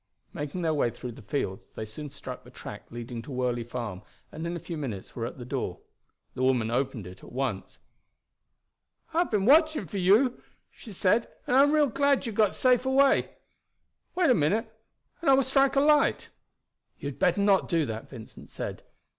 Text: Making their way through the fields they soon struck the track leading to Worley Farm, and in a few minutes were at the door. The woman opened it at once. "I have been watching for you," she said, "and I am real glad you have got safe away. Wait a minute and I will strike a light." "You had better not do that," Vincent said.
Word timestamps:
Making 0.33 0.63
their 0.63 0.73
way 0.73 0.89
through 0.89 1.11
the 1.11 1.21
fields 1.21 1.69
they 1.75 1.85
soon 1.85 2.09
struck 2.09 2.43
the 2.43 2.49
track 2.49 2.87
leading 2.89 3.21
to 3.21 3.31
Worley 3.31 3.63
Farm, 3.63 4.01
and 4.31 4.47
in 4.47 4.55
a 4.55 4.59
few 4.59 4.75
minutes 4.75 5.15
were 5.15 5.27
at 5.27 5.37
the 5.37 5.45
door. 5.45 5.77
The 6.33 6.41
woman 6.41 6.71
opened 6.71 7.05
it 7.05 7.23
at 7.23 7.31
once. 7.31 7.77
"I 9.13 9.19
have 9.19 9.29
been 9.29 9.45
watching 9.45 9.85
for 9.85 9.99
you," 9.99 10.41
she 10.71 10.91
said, 10.91 11.27
"and 11.45 11.55
I 11.55 11.61
am 11.61 11.71
real 11.71 11.85
glad 11.89 12.25
you 12.25 12.31
have 12.31 12.37
got 12.37 12.55
safe 12.55 12.83
away. 12.83 13.29
Wait 14.15 14.31
a 14.31 14.33
minute 14.33 14.73
and 15.21 15.29
I 15.29 15.35
will 15.35 15.43
strike 15.43 15.75
a 15.75 15.81
light." 15.81 16.29
"You 16.97 17.09
had 17.09 17.19
better 17.19 17.39
not 17.41 17.69
do 17.69 17.85
that," 17.85 18.09
Vincent 18.09 18.49
said. 18.49 18.81